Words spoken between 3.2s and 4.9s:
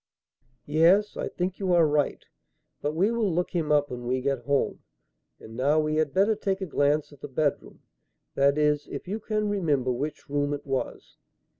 look him up when we get home.